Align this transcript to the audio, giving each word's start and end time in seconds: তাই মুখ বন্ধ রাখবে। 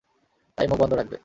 তাই 0.57 0.67
মুখ 0.67 0.77
বন্ধ 0.79 0.93
রাখবে। 0.93 1.17